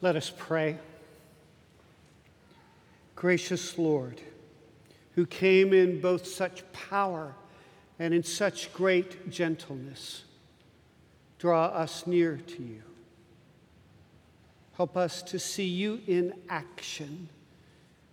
Let 0.00 0.14
us 0.14 0.32
pray. 0.36 0.78
Gracious 3.16 3.76
Lord, 3.76 4.20
who 5.16 5.26
came 5.26 5.72
in 5.72 6.00
both 6.00 6.24
such 6.24 6.62
power 6.72 7.34
and 7.98 8.14
in 8.14 8.22
such 8.22 8.72
great 8.72 9.28
gentleness, 9.28 10.22
draw 11.40 11.64
us 11.66 12.06
near 12.06 12.36
to 12.36 12.62
you. 12.62 12.82
Help 14.76 14.96
us 14.96 15.20
to 15.22 15.40
see 15.40 15.66
you 15.66 16.00
in 16.06 16.32
action, 16.48 17.28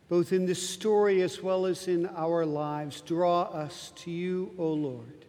both 0.10 0.34
in 0.34 0.48
this 0.48 0.68
story 0.68 1.22
as 1.22 1.44
well 1.44 1.68
as 1.68 1.88
in 1.88 2.08
our 2.16 2.44
lives. 2.48 3.02
Draw 3.02 3.44
us 3.44 3.94
to 3.98 4.10
you, 4.10 4.56
O 4.58 4.74
Lord, 4.74 5.26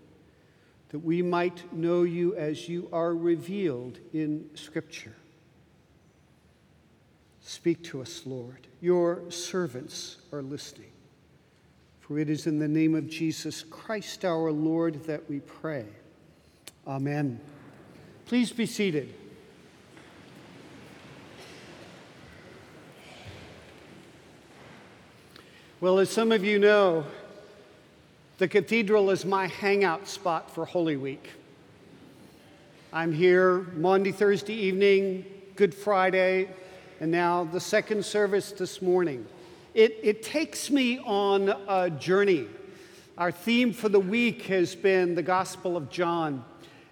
that 0.88 1.00
we 1.00 1.20
might 1.20 1.70
know 1.74 2.04
you 2.04 2.34
as 2.36 2.66
you 2.66 2.88
are 2.94 3.14
revealed 3.14 3.98
in 4.14 4.48
Scripture. 4.54 5.14
Speak 7.66 7.82
to 7.82 8.00
us, 8.00 8.22
Lord. 8.24 8.68
Your 8.80 9.28
servants 9.28 10.18
are 10.32 10.40
listening. 10.40 10.92
For 11.98 12.16
it 12.20 12.30
is 12.30 12.46
in 12.46 12.60
the 12.60 12.68
name 12.68 12.94
of 12.94 13.08
Jesus 13.08 13.64
Christ 13.64 14.24
our 14.24 14.52
Lord 14.52 15.02
that 15.06 15.28
we 15.28 15.40
pray. 15.40 15.84
Amen. 16.86 17.40
Please 18.24 18.52
be 18.52 18.66
seated. 18.66 19.12
Well, 25.80 25.98
as 25.98 26.08
some 26.08 26.30
of 26.30 26.44
you 26.44 26.60
know, 26.60 27.04
the 28.38 28.46
cathedral 28.46 29.10
is 29.10 29.24
my 29.24 29.48
hangout 29.48 30.06
spot 30.06 30.54
for 30.54 30.66
Holy 30.66 30.96
Week. 30.96 31.30
I'm 32.92 33.12
here 33.12 33.62
Monday, 33.74 34.12
Thursday 34.12 34.54
evening, 34.54 35.24
Good 35.56 35.74
Friday, 35.74 36.48
and 37.00 37.10
now 37.10 37.44
the 37.44 37.60
second 37.60 38.04
service 38.04 38.52
this 38.52 38.80
morning. 38.80 39.26
It, 39.74 39.98
it 40.02 40.22
takes 40.22 40.70
me 40.70 40.98
on 40.98 41.54
a 41.68 41.90
journey. 41.90 42.46
Our 43.18 43.30
theme 43.30 43.72
for 43.72 43.88
the 43.88 44.00
week 44.00 44.42
has 44.46 44.74
been 44.74 45.14
the 45.14 45.22
Gospel 45.22 45.76
of 45.76 45.90
John. 45.90 46.44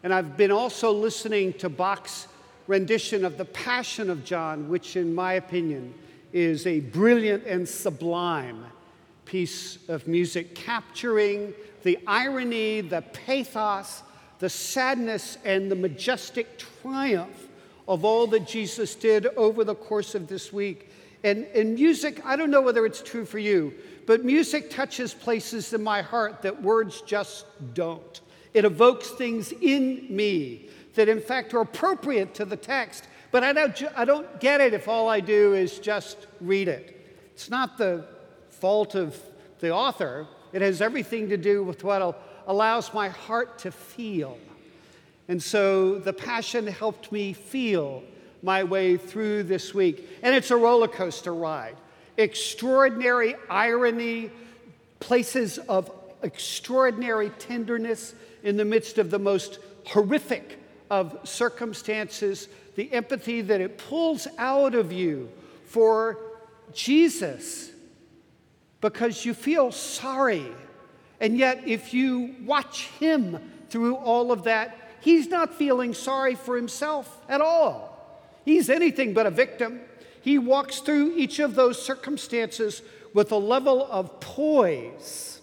And 0.02 0.12
I've 0.12 0.36
been 0.36 0.50
also 0.50 0.92
listening 0.92 1.54
to 1.54 1.70
Bach's 1.70 2.28
rendition 2.66 3.24
of 3.24 3.38
the 3.38 3.46
Passion 3.46 4.10
of 4.10 4.24
John, 4.24 4.68
which, 4.68 4.96
in 4.96 5.14
my 5.14 5.34
opinion, 5.34 5.94
is 6.32 6.66
a 6.66 6.80
brilliant 6.80 7.44
and 7.46 7.66
sublime 7.66 8.66
piece 9.24 9.78
of 9.88 10.06
music, 10.06 10.54
capturing 10.54 11.54
the 11.82 11.98
irony, 12.06 12.82
the 12.82 13.00
pathos, 13.00 14.02
the 14.40 14.50
sadness, 14.50 15.38
and 15.44 15.70
the 15.70 15.76
majestic 15.76 16.58
triumph 16.58 17.48
of 17.86 18.04
all 18.04 18.26
that 18.28 18.46
Jesus 18.46 18.94
did 18.94 19.26
over 19.36 19.64
the 19.64 19.74
course 19.74 20.14
of 20.14 20.26
this 20.26 20.52
week. 20.52 20.90
And, 21.22 21.44
and 21.54 21.74
music, 21.74 22.24
I 22.24 22.36
don't 22.36 22.50
know 22.50 22.62
whether 22.62 22.84
it's 22.84 23.02
true 23.02 23.24
for 23.24 23.38
you, 23.38 23.74
but 24.06 24.24
music 24.24 24.70
touches 24.70 25.14
places 25.14 25.72
in 25.72 25.82
my 25.82 26.02
heart 26.02 26.42
that 26.42 26.62
words 26.62 27.00
just 27.02 27.46
don't. 27.74 28.20
It 28.52 28.64
evokes 28.64 29.10
things 29.10 29.52
in 29.52 30.06
me 30.08 30.68
that, 30.94 31.08
in 31.08 31.20
fact, 31.20 31.54
are 31.54 31.60
appropriate 31.60 32.34
to 32.34 32.44
the 32.44 32.56
text, 32.56 33.08
but 33.30 33.42
I 33.42 33.52
don't, 33.52 33.82
I 33.96 34.04
don't 34.04 34.38
get 34.38 34.60
it 34.60 34.74
if 34.74 34.86
all 34.86 35.08
I 35.08 35.20
do 35.20 35.54
is 35.54 35.78
just 35.78 36.26
read 36.40 36.68
it. 36.68 37.00
It's 37.32 37.50
not 37.50 37.78
the 37.78 38.04
fault 38.50 38.94
of 38.94 39.18
the 39.58 39.70
author, 39.70 40.26
it 40.52 40.62
has 40.62 40.80
everything 40.80 41.28
to 41.30 41.36
do 41.36 41.64
with 41.64 41.82
what 41.82 42.20
allows 42.46 42.94
my 42.94 43.08
heart 43.08 43.58
to 43.60 43.72
feel. 43.72 44.38
And 45.28 45.42
so 45.42 45.98
the 45.98 46.12
passion 46.12 46.66
helped 46.66 47.10
me 47.10 47.32
feel 47.32 48.02
my 48.42 48.62
way 48.62 48.96
through 48.96 49.44
this 49.44 49.72
week. 49.72 50.08
And 50.22 50.34
it's 50.34 50.50
a 50.50 50.56
roller 50.56 50.88
coaster 50.88 51.34
ride. 51.34 51.76
Extraordinary 52.16 53.34
irony, 53.48 54.30
places 55.00 55.58
of 55.58 55.90
extraordinary 56.22 57.30
tenderness 57.30 58.14
in 58.42 58.56
the 58.56 58.64
midst 58.64 58.98
of 58.98 59.10
the 59.10 59.18
most 59.18 59.58
horrific 59.86 60.58
of 60.90 61.18
circumstances, 61.24 62.48
the 62.76 62.92
empathy 62.92 63.40
that 63.40 63.60
it 63.60 63.78
pulls 63.78 64.28
out 64.38 64.74
of 64.74 64.92
you 64.92 65.30
for 65.64 66.18
Jesus 66.72 67.70
because 68.80 69.24
you 69.24 69.32
feel 69.32 69.72
sorry. 69.72 70.46
And 71.18 71.38
yet, 71.38 71.62
if 71.66 71.94
you 71.94 72.34
watch 72.44 72.88
him 72.98 73.38
through 73.70 73.96
all 73.96 74.30
of 74.30 74.44
that, 74.44 74.76
he's 75.04 75.28
not 75.28 75.54
feeling 75.54 75.94
sorry 75.94 76.34
for 76.34 76.56
himself 76.56 77.20
at 77.28 77.40
all. 77.40 77.94
He's 78.44 78.68
anything 78.68 79.14
but 79.14 79.26
a 79.26 79.30
victim. 79.30 79.80
He 80.20 80.38
walks 80.38 80.80
through 80.80 81.16
each 81.16 81.38
of 81.38 81.54
those 81.54 81.80
circumstances 81.80 82.82
with 83.12 83.30
a 83.30 83.36
level 83.36 83.86
of 83.90 84.18
poise, 84.20 85.40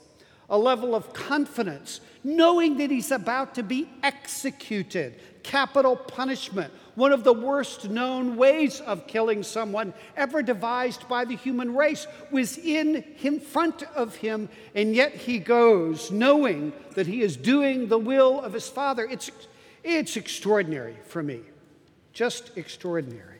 a 0.49 0.57
level 0.57 0.95
of 0.95 1.13
confidence, 1.13 2.01
knowing 2.23 2.77
that 2.77 2.91
he's 2.91 3.11
about 3.11 3.55
to 3.55 3.63
be 3.63 3.87
executed, 4.03 5.19
capital 5.43 5.95
punishment, 5.95 6.73
one 6.95 7.13
of 7.13 7.23
the 7.23 7.33
worst 7.33 7.89
known 7.89 8.35
ways 8.35 8.81
of 8.81 9.07
killing 9.07 9.43
someone 9.43 9.93
ever 10.17 10.43
devised 10.43 11.07
by 11.07 11.23
the 11.23 11.35
human 11.35 11.73
race, 11.73 12.05
was 12.31 12.57
in 12.57 13.03
him, 13.15 13.39
front 13.39 13.83
of 13.95 14.15
him, 14.15 14.49
and 14.75 14.93
yet 14.93 15.13
he 15.13 15.39
goes 15.39 16.11
knowing 16.11 16.73
that 16.95 17.07
he 17.07 17.21
is 17.21 17.37
doing 17.37 17.87
the 17.87 17.97
will 17.97 18.41
of 18.41 18.53
his 18.53 18.67
Father. 18.67 19.07
It's 19.09 19.31
it's 19.83 20.17
extraordinary 20.17 20.95
for 21.05 21.23
me, 21.23 21.41
just 22.13 22.51
extraordinary. 22.57 23.39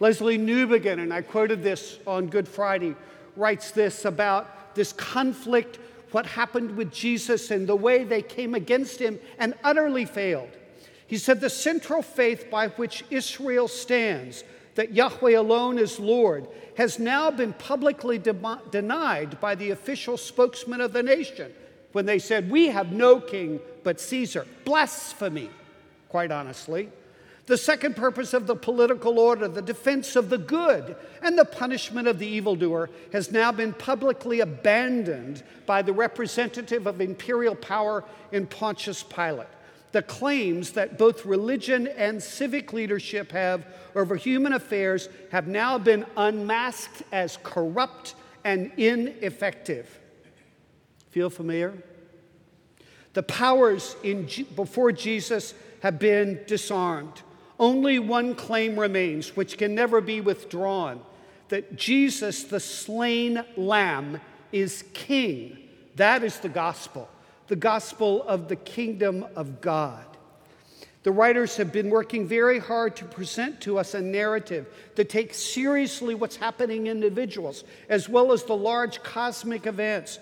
Lesslie 0.00 0.38
Newbigin, 0.38 1.00
and 1.00 1.12
I 1.12 1.22
quoted 1.22 1.62
this 1.62 1.98
on 2.06 2.26
Good 2.26 2.48
Friday, 2.48 2.96
writes 3.36 3.70
this 3.70 4.04
about 4.04 4.74
this 4.74 4.92
conflict, 4.92 5.78
what 6.10 6.26
happened 6.26 6.76
with 6.76 6.92
Jesus, 6.92 7.50
and 7.50 7.66
the 7.66 7.76
way 7.76 8.04
they 8.04 8.20
came 8.22 8.54
against 8.54 9.00
him 9.00 9.18
and 9.38 9.54
utterly 9.62 10.04
failed. 10.04 10.50
He 11.06 11.18
said, 11.18 11.40
The 11.40 11.50
central 11.50 12.02
faith 12.02 12.50
by 12.50 12.68
which 12.68 13.04
Israel 13.10 13.68
stands, 13.68 14.44
that 14.74 14.92
Yahweh 14.92 15.38
alone 15.38 15.78
is 15.78 16.00
Lord, 16.00 16.48
has 16.76 16.98
now 16.98 17.30
been 17.30 17.52
publicly 17.52 18.18
de- 18.18 18.60
denied 18.70 19.40
by 19.40 19.54
the 19.54 19.70
official 19.70 20.16
spokesman 20.16 20.80
of 20.80 20.92
the 20.92 21.02
nation 21.02 21.52
when 21.92 22.06
they 22.06 22.18
said, 22.18 22.50
We 22.50 22.68
have 22.68 22.92
no 22.92 23.20
king 23.20 23.60
but 23.84 24.00
Caesar. 24.00 24.46
Blasphemy 24.64 25.50
quite 26.12 26.30
honestly. 26.30 26.90
The 27.46 27.56
second 27.56 27.96
purpose 27.96 28.34
of 28.34 28.46
the 28.46 28.54
political 28.54 29.18
order, 29.18 29.48
the 29.48 29.62
defense 29.62 30.14
of 30.14 30.28
the 30.28 30.36
good 30.36 30.94
and 31.22 31.38
the 31.38 31.46
punishment 31.46 32.06
of 32.06 32.18
the 32.18 32.26
evildoer, 32.26 32.90
has 33.14 33.32
now 33.32 33.50
been 33.50 33.72
publicly 33.72 34.40
abandoned 34.40 35.42
by 35.64 35.80
the 35.80 35.94
representative 35.94 36.86
of 36.86 37.00
imperial 37.00 37.54
power 37.54 38.04
in 38.30 38.46
Pontius 38.46 39.02
Pilate. 39.02 39.48
The 39.92 40.02
claims 40.02 40.72
that 40.72 40.98
both 40.98 41.24
religion 41.24 41.86
and 41.86 42.22
civic 42.22 42.74
leadership 42.74 43.32
have 43.32 43.66
over 43.96 44.14
human 44.14 44.52
affairs 44.52 45.08
have 45.30 45.48
now 45.48 45.78
been 45.78 46.04
unmasked 46.18 47.02
as 47.10 47.38
corrupt 47.42 48.16
and 48.44 48.70
ineffective. 48.76 49.98
Feel 51.08 51.30
familiar? 51.30 51.72
The 53.14 53.22
powers 53.22 53.96
in, 54.02 54.28
before 54.56 54.92
Jesus 54.92 55.54
have 55.80 55.98
been 55.98 56.40
disarmed. 56.46 57.22
Only 57.58 57.98
one 57.98 58.34
claim 58.34 58.78
remains, 58.78 59.36
which 59.36 59.58
can 59.58 59.74
never 59.74 60.00
be 60.00 60.20
withdrawn 60.20 61.00
that 61.52 61.76
Jesus, 61.76 62.44
the 62.44 62.58
slain 62.58 63.44
lamb, 63.58 64.18
is 64.52 64.84
king. 64.94 65.58
That 65.96 66.24
is 66.24 66.38
the 66.38 66.48
gospel, 66.48 67.10
the 67.48 67.56
gospel 67.56 68.22
of 68.22 68.48
the 68.48 68.56
kingdom 68.56 69.26
of 69.36 69.60
God. 69.60 70.06
The 71.02 71.12
writers 71.12 71.58
have 71.58 71.70
been 71.70 71.90
working 71.90 72.26
very 72.26 72.58
hard 72.58 72.96
to 72.96 73.04
present 73.04 73.60
to 73.62 73.76
us 73.76 73.92
a 73.92 74.00
narrative 74.00 74.66
that 74.94 75.10
takes 75.10 75.36
seriously 75.36 76.14
what's 76.14 76.36
happening 76.36 76.86
in 76.86 77.02
individuals, 77.02 77.64
as 77.90 78.08
well 78.08 78.32
as 78.32 78.44
the 78.44 78.56
large 78.56 79.02
cosmic 79.02 79.66
events 79.66 80.20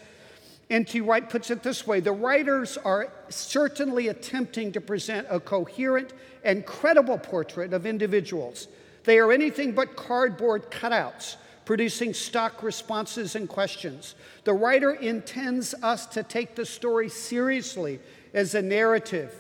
N.T. 0.70 1.00
Wright 1.00 1.28
puts 1.28 1.50
it 1.50 1.64
this 1.64 1.84
way 1.84 1.99
the 1.99 2.12
writers 2.12 2.78
are 2.78 3.08
certainly 3.28 4.08
attempting 4.08 4.70
to 4.72 4.81
present 4.81 5.26
a 5.28 5.40
coherent 5.40 6.12
and 6.44 6.64
credible 6.64 7.19
portrait 7.19 7.72
of 7.72 7.87
individuals. 7.87 8.69
They 9.02 9.19
are 9.19 9.32
anything 9.32 9.72
but 9.72 9.96
cardboard 9.96 10.70
cutouts, 10.70 11.37
producing 11.64 12.14
stock 12.14 12.62
responses 12.62 13.34
and 13.34 13.49
questions. 13.49 14.14
The 14.44 14.55
writer 14.55 14.93
intends 14.93 15.75
us 15.82 16.06
to 16.06 16.22
take 16.22 16.55
the 16.55 16.67
story 16.67 17.08
seriously 17.08 17.99
as 18.32 18.55
a 18.55 18.62
narrative. 18.62 19.34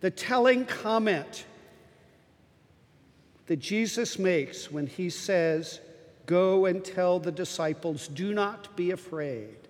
The 0.00 0.10
telling 0.10 0.64
comment 0.64 1.44
that 3.48 3.58
Jesus 3.58 4.18
makes 4.18 4.70
when 4.72 4.86
he 4.86 5.10
says, 5.10 5.80
Go 6.24 6.66
and 6.66 6.84
tell 6.84 7.20
the 7.20 7.30
disciples, 7.30 8.08
do 8.08 8.34
not 8.34 8.74
be 8.76 8.90
afraid 8.90 9.65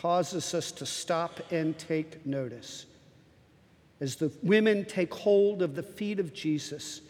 causes 0.00 0.54
us 0.54 0.72
to 0.72 0.86
stop 0.86 1.40
and 1.50 1.76
take 1.78 2.24
notice. 2.24 2.86
As 4.00 4.16
the 4.16 4.32
women 4.42 4.84
take 4.84 5.12
hold 5.12 5.60
of 5.62 5.74
the 5.74 5.82
feet 5.82 6.20
of 6.20 6.32
Jesus, 6.32 7.00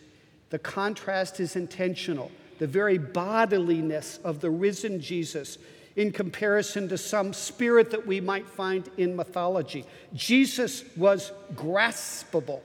The 0.51 0.59
contrast 0.59 1.41
is 1.41 1.57
intentional. 1.57 2.31
The 2.59 2.67
very 2.67 2.99
bodiliness 2.99 4.19
of 4.25 4.41
the 4.41 4.51
risen 4.51 5.01
Jesus 5.01 5.59
in 5.97 6.13
comparison 6.13 6.89
to 6.89 6.99
some 6.99 7.33
spirit 7.33 7.91
that 7.91 8.07
we 8.07 8.21
might 8.21 8.49
find 8.49 8.89
in 8.97 9.17
mythology. 9.17 9.85
Jesus 10.15 10.85
was 10.97 11.33
graspable. 11.55 12.61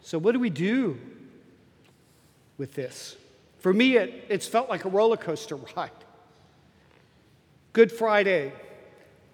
So, 0.00 0.18
what 0.18 0.32
do 0.32 0.40
we 0.40 0.50
do 0.50 0.98
with 2.58 2.74
this? 2.74 3.16
For 3.60 3.72
me, 3.72 3.96
it, 3.96 4.26
it's 4.28 4.46
felt 4.46 4.68
like 4.68 4.84
a 4.84 4.88
roller 4.88 5.16
coaster 5.16 5.56
ride. 5.76 5.90
Good 7.74 7.90
Friday, 7.90 8.52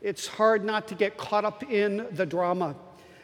it's 0.01 0.27
hard 0.27 0.65
not 0.65 0.89
to 0.89 0.95
get 0.95 1.19
caught 1.19 1.45
up 1.45 1.63
in 1.71 2.07
the 2.13 2.25
drama. 2.25 2.75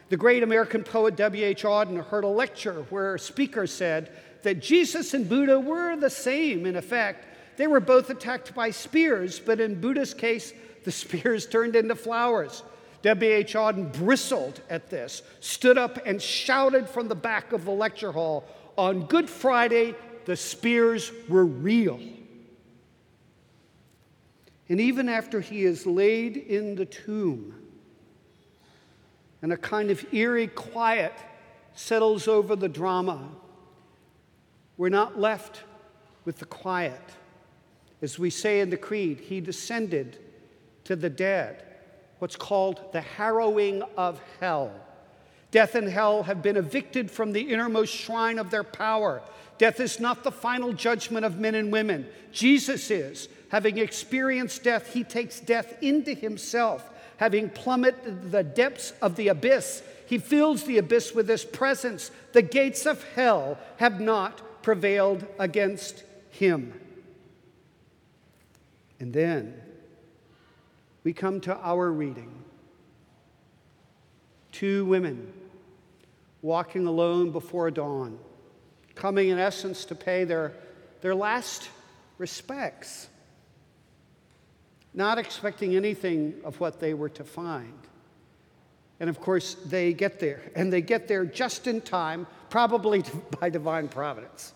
The 0.09 0.15
great 0.15 0.43
American 0.43 0.83
poet 0.83 1.15
W.H. 1.15 1.63
Auden 1.63 2.05
heard 2.05 2.23
a 2.23 2.27
lecture 2.27 2.85
where 2.91 3.15
a 3.15 3.19
speaker 3.19 3.65
said 3.65 4.11
that 4.43 4.61
Jesus 4.61 5.15
and 5.15 5.27
Buddha 5.27 5.59
were 5.59 5.95
the 5.95 6.11
same 6.11 6.67
in 6.67 6.75
effect. 6.75 7.25
They 7.57 7.65
were 7.65 7.79
both 7.79 8.11
attacked 8.11 8.53
by 8.53 8.69
spears, 8.69 9.39
but 9.39 9.59
in 9.59 9.81
Buddha's 9.81 10.13
case, 10.13 10.53
the 10.83 10.91
spears 11.03 11.47
turned 11.47 11.75
into 11.75 11.95
flowers. 11.95 12.61
W.H. 13.01 13.55
Auden 13.55 13.91
bristled 13.91 14.61
at 14.69 14.91
this, 14.91 15.23
stood 15.39 15.79
up, 15.79 15.97
and 16.05 16.21
shouted 16.21 16.87
from 16.87 17.07
the 17.07 17.15
back 17.15 17.53
of 17.53 17.65
the 17.65 17.71
lecture 17.71 18.11
hall 18.11 18.45
On 18.77 19.07
Good 19.07 19.31
Friday, 19.31 19.95
the 20.25 20.35
spears 20.35 21.11
were 21.27 21.45
real. 21.45 21.99
And 24.69 24.81
even 24.81 25.07
after 25.07 25.39
he 25.39 25.63
is 25.63 25.85
laid 25.85 26.37
in 26.37 26.75
the 26.75 26.85
tomb, 26.85 27.55
and 29.41 29.53
a 29.53 29.57
kind 29.57 29.91
of 29.91 30.05
eerie 30.13 30.47
quiet 30.47 31.13
settles 31.73 32.27
over 32.27 32.55
the 32.55 32.67
drama, 32.67 33.29
we're 34.77 34.89
not 34.89 35.19
left 35.19 35.63
with 36.25 36.39
the 36.39 36.45
quiet. 36.45 37.01
As 38.01 38.19
we 38.19 38.29
say 38.29 38.59
in 38.59 38.69
the 38.69 38.77
Creed, 38.77 39.19
he 39.19 39.39
descended 39.39 40.17
to 40.83 40.95
the 40.95 41.09
dead 41.09 41.63
what's 42.19 42.35
called 42.35 42.91
the 42.93 43.01
harrowing 43.01 43.83
of 43.95 44.19
hell. 44.39 44.71
Death 45.51 45.75
and 45.75 45.87
hell 45.87 46.23
have 46.23 46.41
been 46.41 46.57
evicted 46.57 47.09
from 47.09 47.31
the 47.31 47.53
innermost 47.53 47.93
shrine 47.93 48.37
of 48.37 48.51
their 48.51 48.63
power. 48.63 49.21
Death 49.57 49.79
is 49.79 49.99
not 49.99 50.23
the 50.23 50.31
final 50.31 50.73
judgment 50.73 51.25
of 51.25 51.39
men 51.39 51.55
and 51.55 51.71
women. 51.71 52.07
Jesus 52.31 52.91
is. 52.91 53.29
Having 53.49 53.77
experienced 53.77 54.63
death, 54.63 54.93
he 54.93 55.03
takes 55.03 55.39
death 55.39 55.81
into 55.81 56.13
himself. 56.13 56.89
Having 57.17 57.51
plummeted 57.51 58.31
the 58.31 58.43
depths 58.43 58.91
of 59.01 59.15
the 59.15 59.29
abyss, 59.29 59.81
he 60.05 60.17
fills 60.17 60.63
the 60.63 60.77
abyss 60.77 61.15
with 61.15 61.27
his 61.27 61.45
presence. 61.45 62.11
The 62.33 62.41
gates 62.41 62.85
of 62.85 63.03
hell 63.15 63.57
have 63.77 63.99
not 63.99 64.61
prevailed 64.61 65.25
against 65.39 66.03
him. 66.29 66.79
And 68.99 69.13
then 69.13 69.59
we 71.03 71.13
come 71.13 71.39
to 71.41 71.55
our 71.57 71.91
reading. 71.91 72.43
Two 74.57 74.85
women 74.85 75.31
walking 76.41 76.87
alone 76.87 77.29
before 77.29 77.69
dawn, 77.69 78.17
coming 78.95 79.29
in 79.29 79.37
essence 79.37 79.85
to 79.85 79.93
pay 79.93 80.23
their, 80.23 80.51
their 81.01 81.13
last 81.13 81.69
respects, 82.17 83.07
not 84.95 85.19
expecting 85.19 85.75
anything 85.75 86.33
of 86.43 86.59
what 86.59 86.79
they 86.79 86.95
were 86.95 87.09
to 87.09 87.23
find. 87.23 87.77
And 88.99 89.11
of 89.11 89.21
course, 89.21 89.53
they 89.53 89.93
get 89.93 90.19
there, 90.19 90.41
and 90.55 90.73
they 90.73 90.81
get 90.81 91.07
there 91.07 91.23
just 91.23 91.67
in 91.67 91.79
time, 91.79 92.25
probably 92.49 93.03
by 93.39 93.51
divine 93.51 93.87
providence. 93.87 94.55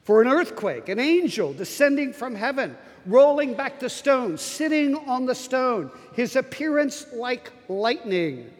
For 0.00 0.22
an 0.22 0.28
earthquake, 0.28 0.88
an 0.88 0.98
angel 0.98 1.52
descending 1.52 2.14
from 2.14 2.34
heaven 2.34 2.74
rolling 3.04 3.52
back 3.52 3.80
the 3.80 3.90
stone, 3.90 4.38
sitting 4.38 4.96
on 4.96 5.26
the 5.26 5.34
stone, 5.34 5.90
his 6.14 6.36
appearance 6.36 7.04
like 7.12 7.52
lightning. 7.68 8.50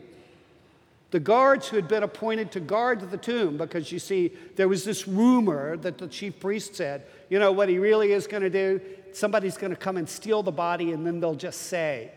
The 1.10 1.20
guards 1.20 1.68
who 1.68 1.76
had 1.76 1.88
been 1.88 2.04
appointed 2.04 2.52
to 2.52 2.60
guard 2.60 3.10
the 3.10 3.16
tomb, 3.16 3.56
because 3.56 3.90
you 3.90 3.98
see, 3.98 4.32
there 4.54 4.68
was 4.68 4.84
this 4.84 5.08
rumor 5.08 5.76
that 5.78 5.98
the 5.98 6.06
chief 6.06 6.38
priest 6.38 6.76
said, 6.76 7.04
you 7.28 7.38
know, 7.38 7.50
what 7.50 7.68
he 7.68 7.78
really 7.78 8.12
is 8.12 8.28
going 8.28 8.44
to 8.44 8.50
do? 8.50 8.80
Somebody's 9.12 9.56
going 9.56 9.72
to 9.72 9.76
come 9.76 9.96
and 9.96 10.08
steal 10.08 10.42
the 10.44 10.52
body, 10.52 10.92
and 10.92 11.04
then 11.04 11.18
they'll 11.18 11.34
just 11.34 11.62
say, 11.62 12.12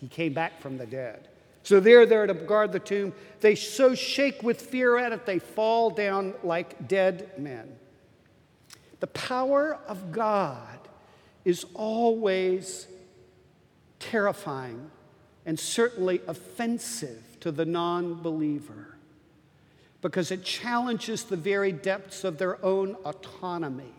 he 0.00 0.08
came 0.08 0.32
back 0.32 0.60
from 0.60 0.76
the 0.76 0.86
dead. 0.86 1.28
So 1.62 1.78
they're 1.78 2.06
there 2.06 2.26
to 2.26 2.34
guard 2.34 2.72
the 2.72 2.80
tomb. 2.80 3.14
They 3.40 3.54
so 3.54 3.94
shake 3.94 4.42
with 4.42 4.60
fear 4.60 4.98
at 4.98 5.12
it, 5.12 5.24
they 5.24 5.38
fall 5.38 5.90
down 5.90 6.34
like 6.42 6.88
dead 6.88 7.30
men. 7.38 7.76
The 8.98 9.06
power 9.08 9.78
of 9.86 10.10
God 10.10 10.78
is 11.44 11.64
always 11.74 12.88
terrifying 14.00 14.90
and 15.46 15.58
certainly 15.58 16.20
offensive 16.26 17.31
to 17.42 17.50
the 17.50 17.64
non 17.66 18.14
believer 18.14 18.96
because 20.00 20.30
it 20.30 20.44
challenges 20.44 21.24
the 21.24 21.36
very 21.36 21.72
depths 21.72 22.22
of 22.22 22.38
their 22.38 22.64
own 22.64 22.94
autonomy. 23.04 23.92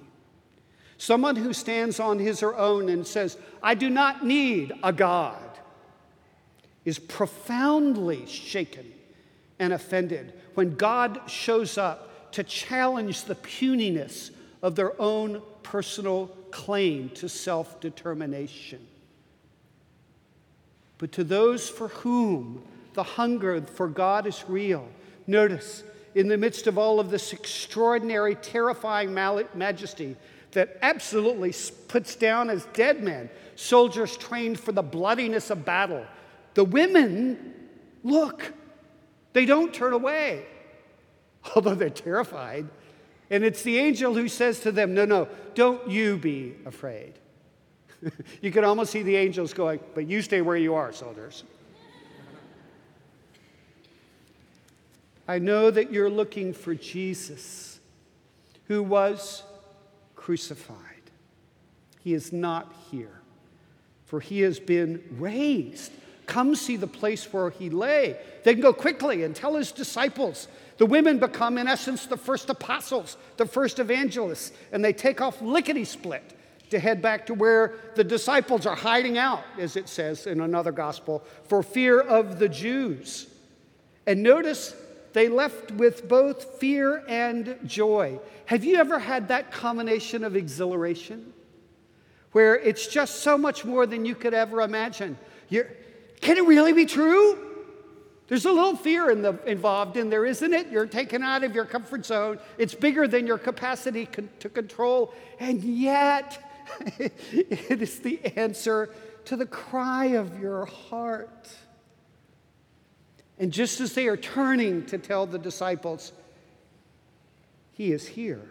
Someone 0.98 1.36
who 1.36 1.52
stands 1.52 2.00
on 2.00 2.20
his 2.20 2.42
or 2.42 2.56
own 2.56 2.88
and 2.88 3.06
says, 3.06 3.38
I 3.62 3.76
do 3.76 3.90
not 3.90 4.26
need 4.26 4.72
a 4.82 4.94
God, 4.94 5.38
is 6.86 7.00
profoundly 7.00 8.26
shaken 8.28 8.94
and 9.60 9.74
offended 9.74 10.34
when 10.54 10.76
God 10.76 11.22
shows 11.28 11.78
up 11.78 12.32
to 12.34 12.44
challenge 12.44 13.26
the 13.26 13.36
puniness 13.36 14.32
of 14.62 14.76
their 14.76 15.00
own 15.02 15.42
personal 15.64 16.28
claim 16.52 17.10
to 17.10 17.28
self 17.28 17.82
determination. 17.82 18.88
But 20.98 21.12
to 21.14 21.26
those 21.26 21.68
for 21.68 21.90
whom 21.90 22.64
the 22.94 23.04
hunger 23.04 23.62
for 23.62 23.88
God 23.88 24.28
is 24.28 24.44
real, 24.48 24.88
notice 25.28 25.84
in 26.16 26.28
the 26.28 26.38
midst 26.38 26.68
of 26.68 26.78
all 26.78 27.00
of 27.00 27.10
this 27.10 27.34
extraordinary, 27.34 28.36
terrifying 28.36 29.14
majesty 29.14 30.16
that 30.52 30.78
absolutely 30.82 31.54
puts 31.88 32.16
down 32.16 32.50
as 32.50 32.66
dead 32.74 33.04
men 33.04 33.30
soldiers 33.56 34.18
trained 34.18 34.60
for 34.60 34.72
the 34.72 34.82
bloodiness 34.82 35.50
of 35.50 35.66
battle, 35.66 36.06
the 36.54 36.64
women 36.64 37.54
look, 38.04 38.54
they 39.34 39.46
don't 39.46 39.74
turn 39.74 39.94
away, 39.94 40.46
although 41.56 41.76
they're 41.76 41.90
terrified. 41.90 42.68
And 43.30 43.44
it's 43.44 43.64
the 43.64 43.80
angel 43.80 44.14
who 44.14 44.28
says 44.28 44.60
to 44.62 44.72
them, 44.72 44.94
No, 44.94 45.06
no, 45.06 45.28
don't 45.56 45.90
you 45.90 46.18
be 46.18 46.56
afraid. 46.66 47.14
you 48.42 48.52
can 48.52 48.64
almost 48.64 48.92
see 48.92 49.02
the 49.02 49.16
angels 49.16 49.54
going, 49.54 49.80
But 49.96 50.08
you 50.08 50.22
stay 50.22 50.42
where 50.42 50.58
you 50.58 50.76
are, 50.76 50.92
soldiers. 50.92 51.44
I 55.28 55.40
know 55.40 55.72
that 55.72 55.92
you're 55.92 56.10
looking 56.10 56.54
for 56.54 56.76
Jesus, 56.76 57.80
who 58.68 58.84
was 58.84 59.44
crucified. 60.16 60.78
He 62.02 62.14
is 62.14 62.34
not 62.34 62.74
here, 62.92 63.22
for 64.06 64.20
he 64.20 64.42
has 64.42 64.60
been 64.60 65.02
raised. 65.18 65.92
Come 66.26 66.56
see 66.56 66.76
the 66.76 66.88
place 66.88 67.32
where 67.32 67.50
he 67.50 67.70
lay. 67.70 68.18
Then 68.44 68.60
go 68.60 68.74
quickly 68.74 69.24
and 69.24 69.36
tell 69.36 69.56
his 69.56 69.72
disciples 69.72 70.48
the 70.78 70.86
women 70.86 71.20
become, 71.20 71.58
in 71.58 71.68
essence, 71.68 72.06
the 72.06 72.18
first 72.18 72.50
apostles, 72.50 73.16
the 73.38 73.46
first 73.46 73.80
evangelists, 73.80 74.52
and 74.72 74.84
they 74.84 74.94
take 74.94 75.22
off 75.22 75.42
lickety 75.42 75.86
split 75.86 76.24
to 76.72 76.80
head 76.80 77.02
back 77.02 77.28
to 77.28 77.34
where 77.34 77.76
the 77.96 78.04
disciples 78.04 78.66
are 78.66 78.76
hiding 78.76 79.18
out, 79.18 79.44
as 79.60 79.76
it 79.76 79.88
says 79.88 80.26
in 80.26 80.42
another 80.42 80.72
gospel, 80.72 81.24
for 81.46 81.62
fear 81.62 82.02
of 82.02 82.40
the 82.40 82.50
Jews. 82.50 83.28
And 84.08 84.24
notice 84.24 84.76
they 85.14 85.30
left 85.30 85.72
with 85.72 86.08
both 86.10 86.60
fear 86.60 87.04
and 87.08 87.58
joy. 87.66 88.20
Have 88.46 88.64
you 88.64 88.78
ever 88.78 89.00
had 89.00 89.30
that 89.30 89.52
combination 89.52 90.24
of 90.24 90.36
exhilaration? 90.36 91.34
Where 92.32 92.56
it's 92.56 92.88
just 92.88 93.18
so 93.22 93.38
much 93.38 93.64
more 93.64 93.86
than 93.86 94.06
you 94.06 94.16
could 94.16 94.34
ever 94.34 94.62
imagine. 94.62 95.18
You're, 95.50 95.70
can 96.20 96.38
it 96.38 96.46
really 96.46 96.74
be 96.74 96.86
true? 96.86 97.38
There's 98.28 98.46
a 98.46 98.52
little 98.52 98.76
fear 98.76 99.12
in 99.12 99.22
the, 99.22 99.38
involved 99.46 99.98
in 99.98 100.10
there, 100.10 100.26
isn't 100.26 100.54
it? 100.54 100.70
You're 100.70 100.88
taken 100.88 101.22
out 101.22 101.44
of 101.44 101.54
your 101.54 101.66
comfort 101.66 102.06
zone. 102.06 102.40
It's 102.58 102.74
bigger 102.74 103.08
than 103.08 103.28
your 103.28 103.38
capacity 103.38 104.08
con- 104.08 104.30
to 104.40 104.50
control. 104.50 105.14
And 105.40 105.64
yet, 105.64 106.44
it 106.98 107.82
is 107.82 108.00
the 108.00 108.20
answer 108.38 108.90
to 109.26 109.36
the 109.36 109.46
cry 109.46 110.06
of 110.06 110.40
your 110.40 110.66
heart. 110.66 111.50
And 113.44 113.52
just 113.52 113.82
as 113.82 113.92
they 113.92 114.08
are 114.08 114.16
turning 114.16 114.86
to 114.86 114.98
tell 114.98 115.26
the 115.26 115.38
disciples, 115.38 116.14
He 117.74 117.92
is 117.92 118.08
here, 118.08 118.48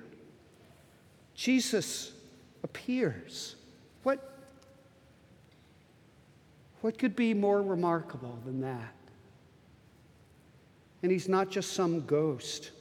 Jesus 1.34 2.12
appears. 2.62 3.56
What, 4.02 4.38
what 6.82 6.98
could 6.98 7.16
be 7.16 7.32
more 7.32 7.62
remarkable 7.62 8.38
than 8.44 8.60
that? 8.60 8.92
And 11.02 11.10
he's 11.10 11.26
not 11.26 11.50
just 11.50 11.72
some 11.72 12.04
ghost. 12.04 12.72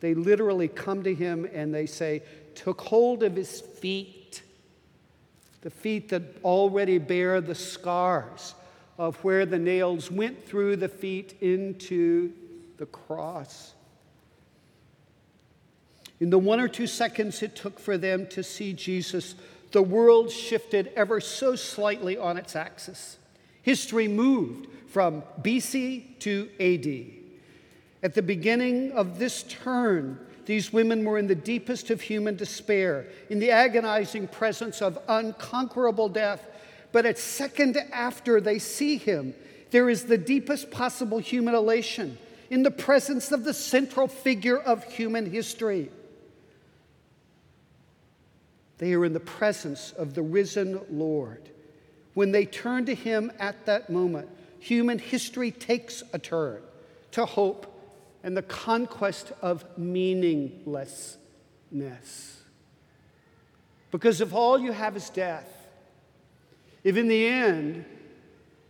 They 0.00 0.14
literally 0.14 0.66
come 0.66 1.04
to 1.04 1.14
him 1.14 1.48
and 1.54 1.72
they 1.72 1.86
say, 1.86 2.24
took 2.56 2.80
hold 2.80 3.22
of 3.22 3.36
his 3.36 3.60
feet, 3.60 4.42
the 5.60 5.70
feet 5.70 6.08
that 6.08 6.22
already 6.42 6.98
bear 6.98 7.40
the 7.40 7.54
scars 7.54 8.56
of 8.98 9.16
where 9.24 9.46
the 9.46 9.58
nails 9.58 10.10
went 10.10 10.46
through 10.46 10.76
the 10.76 10.88
feet 10.88 11.34
into 11.40 12.32
the 12.76 12.86
cross. 12.86 13.74
In 16.20 16.30
the 16.30 16.38
one 16.38 16.60
or 16.60 16.68
two 16.68 16.86
seconds 16.86 17.42
it 17.42 17.56
took 17.56 17.80
for 17.80 17.96
them 17.96 18.26
to 18.28 18.42
see 18.42 18.72
Jesus, 18.72 19.34
the 19.72 19.82
world 19.82 20.30
shifted 20.30 20.92
ever 20.96 21.20
so 21.20 21.56
slightly 21.56 22.18
on 22.18 22.36
its 22.36 22.54
axis. 22.54 23.18
History 23.62 24.08
moved 24.08 24.66
from 24.88 25.22
BC 25.40 26.18
to 26.20 26.48
AD. 26.58 27.20
At 28.02 28.14
the 28.14 28.22
beginning 28.22 28.92
of 28.92 29.18
this 29.18 29.44
turn, 29.44 30.18
these 30.46 30.72
women 30.72 31.04
were 31.04 31.18
in 31.18 31.26
the 31.26 31.34
deepest 31.34 31.90
of 31.90 32.00
human 32.00 32.36
despair, 32.36 33.06
in 33.28 33.38
the 33.38 33.50
agonizing 33.50 34.26
presence 34.26 34.82
of 34.82 34.98
unconquerable 35.06 36.08
death 36.08 36.44
but 36.92 37.06
a 37.06 37.14
second 37.16 37.76
after 37.92 38.40
they 38.40 38.58
see 38.58 38.96
him, 38.96 39.34
there 39.70 39.88
is 39.88 40.04
the 40.04 40.18
deepest 40.18 40.70
possible 40.70 41.18
human 41.18 41.54
elation 41.54 42.18
in 42.50 42.62
the 42.62 42.70
presence 42.70 43.30
of 43.30 43.44
the 43.44 43.54
central 43.54 44.08
figure 44.08 44.58
of 44.58 44.84
human 44.84 45.30
history. 45.30 45.90
They 48.78 48.94
are 48.94 49.04
in 49.04 49.12
the 49.12 49.20
presence 49.20 49.92
of 49.92 50.14
the 50.14 50.22
risen 50.22 50.80
Lord. 50.90 51.50
When 52.14 52.32
they 52.32 52.46
turn 52.46 52.86
to 52.86 52.94
him 52.94 53.30
at 53.38 53.66
that 53.66 53.90
moment, 53.90 54.28
human 54.58 54.98
history 54.98 55.50
takes 55.50 56.02
a 56.12 56.18
turn 56.18 56.62
to 57.12 57.26
hope 57.26 57.66
and 58.22 58.36
the 58.36 58.42
conquest 58.42 59.32
of 59.40 59.64
meaninglessness. 59.78 61.18
Because 63.90 64.20
if 64.20 64.32
all 64.34 64.58
you 64.58 64.72
have 64.72 64.96
is 64.96 65.08
death, 65.10 65.59
if 66.84 66.96
in 66.96 67.08
the 67.08 67.26
end, 67.26 67.84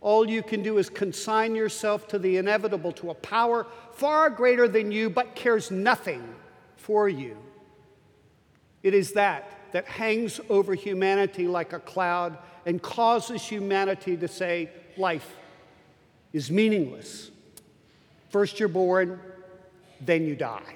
all 0.01 0.27
you 0.27 0.41
can 0.41 0.63
do 0.63 0.77
is 0.77 0.89
consign 0.89 1.55
yourself 1.55 2.07
to 2.09 2.19
the 2.19 2.37
inevitable, 2.37 2.91
to 2.93 3.11
a 3.11 3.13
power 3.13 3.67
far 3.93 4.29
greater 4.29 4.67
than 4.67 4.91
you 4.91 5.09
but 5.09 5.35
cares 5.35 5.71
nothing 5.71 6.23
for 6.75 7.07
you, 7.07 7.37
it 8.83 8.93
is 8.93 9.13
that 9.13 9.57
that 9.71 9.85
hangs 9.85 10.39
over 10.49 10.73
humanity 10.73 11.47
like 11.47 11.71
a 11.71 11.79
cloud 11.79 12.37
and 12.65 12.81
causes 12.81 13.41
humanity 13.43 14.17
to 14.17 14.27
say, 14.27 14.69
life 14.97 15.35
is 16.33 16.51
meaningless. 16.51 17.31
First 18.29 18.59
you're 18.59 18.69
born, 18.69 19.19
then 20.01 20.25
you 20.25 20.35
die. 20.35 20.75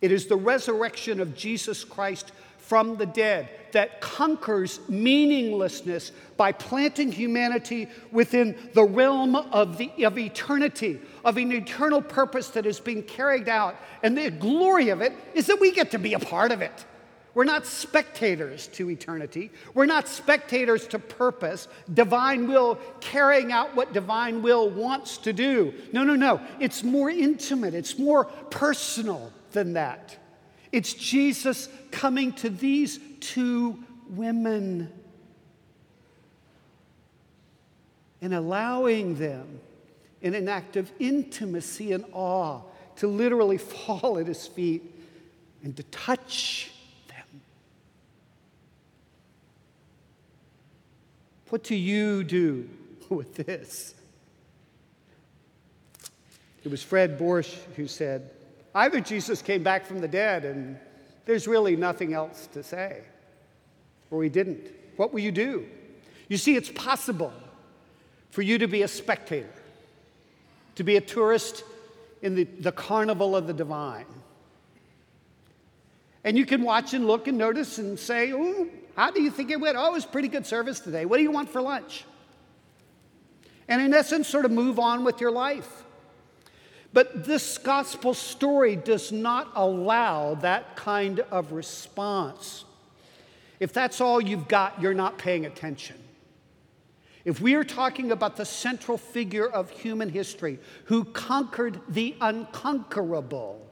It 0.00 0.10
is 0.10 0.26
the 0.26 0.36
resurrection 0.36 1.20
of 1.20 1.36
Jesus 1.36 1.84
Christ 1.84 2.32
from 2.58 2.96
the 2.96 3.06
dead 3.06 3.48
that 3.72 4.00
conquers 4.00 4.80
meaninglessness 4.88 6.12
by 6.36 6.52
planting 6.52 7.12
humanity 7.12 7.88
within 8.12 8.56
the 8.74 8.84
realm 8.84 9.36
of, 9.36 9.78
the, 9.78 10.04
of 10.04 10.18
eternity, 10.18 11.00
of 11.24 11.36
an 11.36 11.52
eternal 11.52 12.00
purpose 12.00 12.48
that 12.50 12.66
is 12.66 12.80
being 12.80 13.02
carried 13.02 13.48
out. 13.48 13.76
And 14.02 14.16
the 14.16 14.30
glory 14.30 14.88
of 14.88 15.00
it 15.00 15.12
is 15.34 15.46
that 15.46 15.60
we 15.60 15.72
get 15.72 15.90
to 15.92 15.98
be 15.98 16.14
a 16.14 16.18
part 16.18 16.52
of 16.52 16.62
it. 16.62 16.86
We're 17.34 17.44
not 17.44 17.64
spectators 17.66 18.66
to 18.68 18.90
eternity. 18.90 19.50
We're 19.74 19.86
not 19.86 20.08
spectators 20.08 20.86
to 20.88 20.98
purpose, 20.98 21.68
divine 21.92 22.48
will 22.48 22.76
carrying 23.00 23.52
out 23.52 23.76
what 23.76 23.92
divine 23.92 24.42
will 24.42 24.68
wants 24.68 25.18
to 25.18 25.32
do. 25.32 25.72
No, 25.92 26.02
no, 26.02 26.16
no. 26.16 26.40
It's 26.58 26.82
more 26.82 27.08
intimate, 27.08 27.74
it's 27.74 27.98
more 27.98 28.24
personal 28.24 29.32
than 29.52 29.74
that. 29.74 30.16
It's 30.72 30.94
Jesus 30.94 31.68
coming 31.90 32.32
to 32.34 32.50
these 32.50 33.00
two 33.20 33.82
women 34.08 34.92
and 38.20 38.34
allowing 38.34 39.16
them 39.16 39.60
in 40.22 40.34
an 40.34 40.48
act 40.48 40.76
of 40.76 40.90
intimacy 40.98 41.92
and 41.92 42.04
awe 42.12 42.60
to 42.96 43.08
literally 43.08 43.58
fall 43.58 44.18
at 44.18 44.26
his 44.26 44.46
feet 44.46 44.82
and 45.62 45.76
to 45.76 45.82
touch 45.84 46.70
them. 47.08 47.40
What 51.48 51.64
do 51.64 51.74
you 51.74 52.22
do 52.24 52.68
with 53.08 53.34
this? 53.34 53.94
It 56.62 56.70
was 56.70 56.82
Fred 56.82 57.18
Borsch 57.18 57.54
who 57.76 57.86
said, 57.86 58.30
Either 58.74 59.00
Jesus 59.00 59.42
came 59.42 59.62
back 59.62 59.84
from 59.84 60.00
the 60.00 60.08
dead 60.08 60.44
and 60.44 60.78
there's 61.26 61.46
really 61.46 61.76
nothing 61.76 62.12
else 62.12 62.48
to 62.52 62.62
say, 62.62 63.02
or 64.10 64.22
he 64.22 64.28
didn't. 64.28 64.68
What 64.96 65.12
will 65.12 65.20
you 65.20 65.32
do? 65.32 65.66
You 66.28 66.36
see, 66.36 66.56
it's 66.56 66.70
possible 66.70 67.32
for 68.30 68.42
you 68.42 68.58
to 68.58 68.68
be 68.68 68.82
a 68.82 68.88
spectator, 68.88 69.52
to 70.76 70.84
be 70.84 70.96
a 70.96 71.00
tourist 71.00 71.64
in 72.22 72.34
the, 72.34 72.44
the 72.44 72.72
carnival 72.72 73.34
of 73.34 73.46
the 73.46 73.52
divine. 73.52 74.06
And 76.22 76.36
you 76.36 76.46
can 76.46 76.62
watch 76.62 76.94
and 76.94 77.06
look 77.06 77.28
and 77.28 77.38
notice 77.38 77.78
and 77.78 77.98
say, 77.98 78.32
oh, 78.32 78.68
how 78.94 79.10
do 79.10 79.22
you 79.22 79.30
think 79.30 79.50
it 79.50 79.60
went? 79.60 79.76
Oh, 79.76 79.86
it 79.86 79.92
was 79.92 80.04
pretty 80.04 80.28
good 80.28 80.46
service 80.46 80.80
today. 80.80 81.06
What 81.06 81.16
do 81.16 81.22
you 81.22 81.30
want 81.30 81.48
for 81.48 81.62
lunch? 81.62 82.04
And 83.68 83.80
in 83.80 83.94
essence, 83.94 84.28
sort 84.28 84.44
of 84.44 84.50
move 84.50 84.78
on 84.78 85.04
with 85.04 85.20
your 85.20 85.30
life. 85.30 85.84
But 86.92 87.24
this 87.24 87.58
gospel 87.58 88.14
story 88.14 88.74
does 88.74 89.12
not 89.12 89.52
allow 89.54 90.34
that 90.36 90.74
kind 90.76 91.20
of 91.30 91.52
response. 91.52 92.64
If 93.60 93.72
that's 93.72 94.00
all 94.00 94.20
you've 94.20 94.48
got, 94.48 94.80
you're 94.80 94.94
not 94.94 95.18
paying 95.18 95.46
attention. 95.46 95.96
If 97.24 97.40
we 97.40 97.54
are 97.54 97.64
talking 97.64 98.10
about 98.10 98.36
the 98.36 98.46
central 98.46 98.96
figure 98.96 99.46
of 99.46 99.70
human 99.70 100.08
history 100.08 100.58
who 100.86 101.04
conquered 101.04 101.80
the 101.88 102.16
unconquerable, 102.20 103.64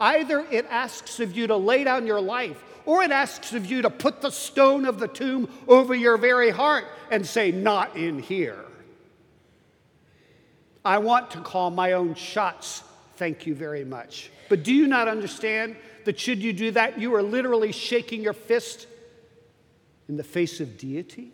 either 0.00 0.40
it 0.50 0.66
asks 0.68 1.20
of 1.20 1.36
you 1.36 1.46
to 1.46 1.56
lay 1.56 1.84
down 1.84 2.06
your 2.06 2.20
life 2.20 2.62
or 2.84 3.02
it 3.02 3.10
asks 3.10 3.54
of 3.54 3.66
you 3.66 3.82
to 3.82 3.90
put 3.90 4.20
the 4.20 4.30
stone 4.30 4.84
of 4.84 4.98
the 4.98 5.08
tomb 5.08 5.48
over 5.66 5.94
your 5.94 6.18
very 6.18 6.50
heart 6.50 6.84
and 7.10 7.24
say, 7.24 7.52
Not 7.52 7.96
in 7.96 8.18
here. 8.18 8.65
I 10.86 10.98
want 10.98 11.32
to 11.32 11.40
call 11.40 11.70
my 11.70 11.92
own 11.92 12.14
shots. 12.14 12.84
Thank 13.16 13.44
you 13.44 13.56
very 13.56 13.84
much. 13.84 14.30
But 14.48 14.62
do 14.62 14.72
you 14.72 14.86
not 14.86 15.08
understand 15.08 15.74
that 16.04 16.18
should 16.18 16.38
you 16.38 16.52
do 16.52 16.70
that, 16.70 16.98
you 17.00 17.12
are 17.16 17.22
literally 17.22 17.72
shaking 17.72 18.22
your 18.22 18.32
fist 18.32 18.86
in 20.08 20.16
the 20.16 20.22
face 20.22 20.60
of 20.60 20.78
deity? 20.78 21.32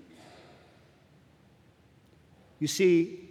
You 2.58 2.66
see, 2.66 3.28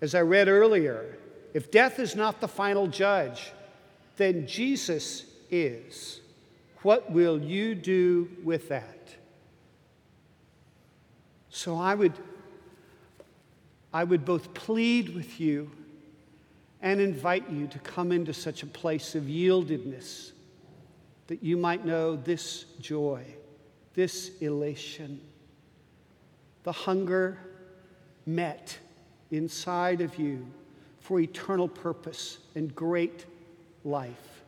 as 0.00 0.14
I 0.14 0.22
read 0.22 0.48
earlier, 0.48 1.18
if 1.52 1.70
death 1.70 1.98
is 1.98 2.16
not 2.16 2.40
the 2.40 2.48
final 2.48 2.86
judge, 2.86 3.52
then 4.16 4.46
Jesus 4.46 5.26
is. 5.50 6.20
What 6.82 7.10
will 7.10 7.38
you 7.38 7.74
do 7.74 8.30
with 8.42 8.70
that? 8.70 9.16
So 11.50 11.76
I 11.76 11.94
would 11.94 12.14
I 13.92 14.04
would 14.04 14.24
both 14.24 14.54
plead 14.54 15.14
with 15.14 15.40
you 15.40 15.70
and 16.80 17.00
invite 17.00 17.50
you 17.50 17.66
to 17.68 17.78
come 17.80 18.12
into 18.12 18.32
such 18.32 18.62
a 18.62 18.66
place 18.66 19.14
of 19.14 19.24
yieldedness 19.24 20.32
that 21.26 21.42
you 21.42 21.56
might 21.56 21.84
know 21.84 22.16
this 22.16 22.64
joy, 22.80 23.24
this 23.94 24.30
elation, 24.40 25.20
the 26.62 26.72
hunger 26.72 27.38
met 28.26 28.78
inside 29.30 30.00
of 30.00 30.18
you 30.18 30.46
for 31.00 31.20
eternal 31.20 31.68
purpose 31.68 32.38
and 32.54 32.74
great 32.74 33.26
life. 33.84 34.39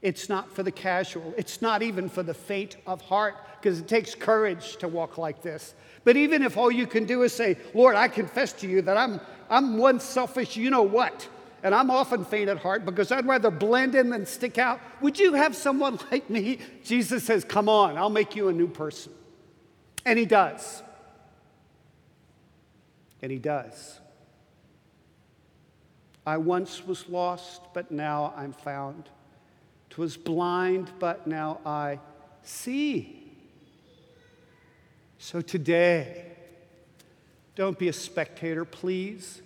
It's 0.00 0.28
not 0.28 0.52
for 0.54 0.62
the 0.62 0.70
casual, 0.70 1.34
it's 1.36 1.60
not 1.60 1.82
even 1.82 2.08
for 2.08 2.22
the 2.22 2.34
faint 2.34 2.76
of 2.86 3.00
heart, 3.02 3.34
because 3.60 3.80
it 3.80 3.88
takes 3.88 4.14
courage 4.14 4.76
to 4.76 4.88
walk 4.88 5.18
like 5.18 5.42
this. 5.42 5.74
But 6.04 6.16
even 6.16 6.42
if 6.42 6.56
all 6.56 6.70
you 6.70 6.86
can 6.86 7.04
do 7.04 7.22
is 7.22 7.32
say, 7.32 7.56
Lord, 7.74 7.96
I 7.96 8.08
confess 8.08 8.52
to 8.54 8.68
you 8.68 8.82
that 8.82 8.96
I'm, 8.96 9.20
I'm 9.50 9.76
one 9.76 9.98
selfish, 9.98 10.56
you 10.56 10.70
know 10.70 10.82
what? 10.82 11.28
And 11.64 11.74
I'm 11.74 11.90
often 11.90 12.24
faint 12.24 12.48
at 12.48 12.58
heart 12.58 12.84
because 12.84 13.10
I'd 13.10 13.26
rather 13.26 13.50
blend 13.50 13.96
in 13.96 14.10
than 14.10 14.24
stick 14.24 14.58
out. 14.58 14.80
Would 15.00 15.18
you 15.18 15.34
have 15.34 15.56
someone 15.56 15.98
like 16.12 16.30
me? 16.30 16.58
Jesus 16.84 17.24
says, 17.24 17.44
Come 17.44 17.68
on, 17.68 17.98
I'll 17.98 18.10
make 18.10 18.36
you 18.36 18.48
a 18.48 18.52
new 18.52 18.68
person. 18.68 19.12
And 20.06 20.18
he 20.18 20.24
does. 20.24 20.82
And 23.20 23.32
he 23.32 23.38
does. 23.38 23.98
I 26.24 26.36
once 26.36 26.86
was 26.86 27.08
lost, 27.08 27.62
but 27.74 27.90
now 27.90 28.32
I'm 28.36 28.52
found. 28.52 29.08
Twas 29.90 30.16
blind, 30.16 30.90
but 30.98 31.26
now 31.26 31.60
I 31.64 31.98
see. 32.42 33.32
So 35.18 35.40
today, 35.40 36.24
don't 37.54 37.78
be 37.78 37.88
a 37.88 37.92
spectator, 37.92 38.64
please. 38.64 39.42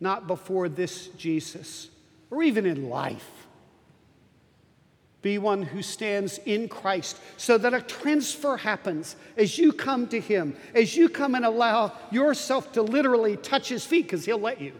Not 0.00 0.26
before 0.26 0.68
this 0.68 1.08
Jesus, 1.08 1.88
or 2.30 2.42
even 2.42 2.66
in 2.66 2.88
life. 2.88 3.30
Be 5.22 5.38
one 5.38 5.62
who 5.62 5.80
stands 5.80 6.38
in 6.44 6.68
Christ 6.68 7.18
so 7.38 7.56
that 7.56 7.72
a 7.72 7.80
transfer 7.80 8.58
happens 8.58 9.16
as 9.38 9.56
you 9.56 9.72
come 9.72 10.06
to 10.08 10.20
Him, 10.20 10.54
as 10.74 10.96
you 10.96 11.08
come 11.08 11.34
and 11.34 11.46
allow 11.46 11.92
yourself 12.10 12.72
to 12.72 12.82
literally 12.82 13.38
touch 13.38 13.70
His 13.70 13.86
feet, 13.86 14.02
because 14.02 14.26
He'll 14.26 14.38
let 14.38 14.60
you 14.60 14.72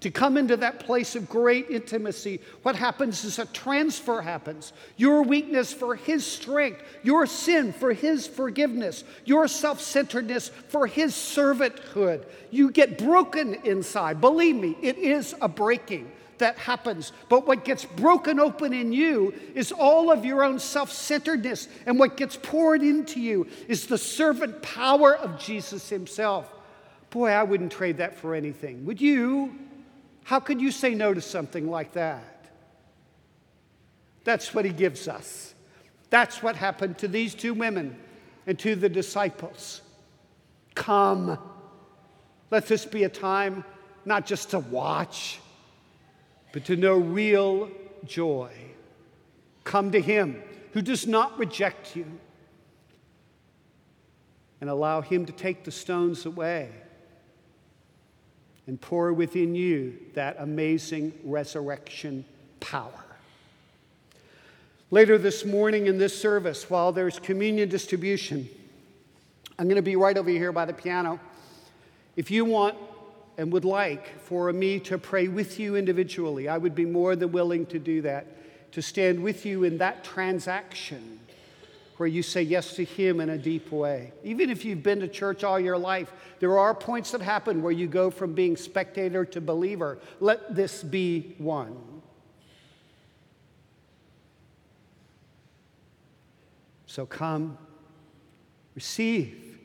to 0.00 0.10
come 0.10 0.36
into 0.38 0.56
that 0.56 0.80
place 0.80 1.14
of 1.14 1.28
great 1.28 1.68
intimacy, 1.68 2.40
what 2.62 2.74
happens 2.74 3.24
is 3.24 3.38
a 3.38 3.44
transfer 3.46 4.22
happens. 4.22 4.72
Your 4.96 5.22
weakness 5.22 5.72
for 5.72 5.94
His 5.94 6.26
strength, 6.26 6.82
your 7.02 7.26
sin 7.26 7.72
for 7.72 7.92
His 7.92 8.26
forgiveness, 8.26 9.04
your 9.24 9.46
self 9.46 9.80
centeredness 9.80 10.48
for 10.68 10.86
His 10.86 11.12
servanthood. 11.12 12.24
You 12.50 12.70
get 12.70 12.98
broken 12.98 13.54
inside. 13.64 14.20
Believe 14.20 14.56
me, 14.56 14.76
it 14.80 14.96
is 14.96 15.34
a 15.40 15.48
breaking 15.48 16.10
that 16.38 16.56
happens. 16.56 17.12
But 17.28 17.46
what 17.46 17.64
gets 17.66 17.84
broken 17.84 18.40
open 18.40 18.72
in 18.72 18.92
you 18.94 19.34
is 19.54 19.72
all 19.72 20.10
of 20.10 20.24
your 20.24 20.42
own 20.42 20.58
self 20.58 20.90
centeredness. 20.90 21.68
And 21.84 21.98
what 21.98 22.16
gets 22.16 22.36
poured 22.36 22.82
into 22.82 23.20
you 23.20 23.46
is 23.68 23.86
the 23.86 23.98
servant 23.98 24.62
power 24.62 25.14
of 25.14 25.38
Jesus 25.38 25.90
Himself. 25.90 26.50
Boy, 27.10 27.30
I 27.30 27.42
wouldn't 27.42 27.72
trade 27.72 27.98
that 27.98 28.16
for 28.16 28.34
anything. 28.34 28.86
Would 28.86 29.00
you? 29.00 29.54
How 30.30 30.38
could 30.38 30.60
you 30.60 30.70
say 30.70 30.94
no 30.94 31.12
to 31.12 31.20
something 31.20 31.68
like 31.68 31.94
that? 31.94 32.46
That's 34.22 34.54
what 34.54 34.64
he 34.64 34.70
gives 34.70 35.08
us. 35.08 35.54
That's 36.08 36.40
what 36.40 36.54
happened 36.54 36.98
to 36.98 37.08
these 37.08 37.34
two 37.34 37.52
women 37.52 37.98
and 38.46 38.56
to 38.60 38.76
the 38.76 38.88
disciples. 38.88 39.80
Come. 40.76 41.36
Let 42.52 42.68
this 42.68 42.86
be 42.86 43.02
a 43.02 43.08
time 43.08 43.64
not 44.04 44.24
just 44.24 44.50
to 44.50 44.60
watch, 44.60 45.40
but 46.52 46.64
to 46.66 46.76
know 46.76 46.94
real 46.94 47.68
joy. 48.06 48.52
Come 49.64 49.90
to 49.90 50.00
him 50.00 50.40
who 50.74 50.80
does 50.80 51.08
not 51.08 51.36
reject 51.40 51.96
you 51.96 52.06
and 54.60 54.70
allow 54.70 55.00
him 55.00 55.26
to 55.26 55.32
take 55.32 55.64
the 55.64 55.72
stones 55.72 56.24
away 56.24 56.70
and 58.66 58.80
pour 58.80 59.12
within 59.12 59.54
you 59.54 59.98
that 60.14 60.36
amazing 60.38 61.12
resurrection 61.24 62.24
power. 62.60 63.04
Later 64.90 65.18
this 65.18 65.44
morning 65.44 65.86
in 65.86 65.98
this 65.98 66.18
service, 66.20 66.68
while 66.68 66.90
there's 66.90 67.18
communion 67.18 67.68
distribution, 67.68 68.48
I'm 69.58 69.66
going 69.66 69.76
to 69.76 69.82
be 69.82 69.96
right 69.96 70.16
over 70.16 70.30
here 70.30 70.52
by 70.52 70.64
the 70.64 70.72
piano. 70.72 71.20
If 72.16 72.30
you 72.30 72.44
want 72.44 72.76
and 73.38 73.52
would 73.52 73.64
like 73.64 74.18
for 74.20 74.52
me 74.52 74.80
to 74.80 74.98
pray 74.98 75.28
with 75.28 75.60
you 75.60 75.76
individually, 75.76 76.48
I 76.48 76.58
would 76.58 76.74
be 76.74 76.84
more 76.84 77.14
than 77.14 77.30
willing 77.30 77.66
to 77.66 77.78
do 77.78 78.02
that, 78.02 78.26
to 78.72 78.82
stand 78.82 79.22
with 79.22 79.46
you 79.46 79.62
in 79.62 79.78
that 79.78 80.02
transaction 80.02 81.19
where 82.00 82.08
you 82.08 82.22
say 82.22 82.40
yes 82.40 82.76
to 82.76 82.82
Him 82.82 83.20
in 83.20 83.28
a 83.28 83.36
deep 83.36 83.70
way. 83.70 84.10
Even 84.24 84.48
if 84.48 84.64
you've 84.64 84.82
been 84.82 85.00
to 85.00 85.06
church 85.06 85.44
all 85.44 85.60
your 85.60 85.76
life, 85.76 86.10
there 86.38 86.58
are 86.58 86.74
points 86.74 87.10
that 87.10 87.20
happen 87.20 87.60
where 87.60 87.72
you 87.72 87.86
go 87.86 88.10
from 88.10 88.32
being 88.32 88.56
spectator 88.56 89.22
to 89.26 89.38
believer. 89.38 89.98
Let 90.18 90.54
this 90.54 90.82
be 90.82 91.34
one. 91.36 91.76
So 96.86 97.04
come, 97.04 97.58
receive, 98.74 99.58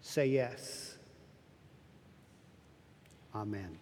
say 0.00 0.26
yes. 0.26 0.96
Amen. 3.32 3.78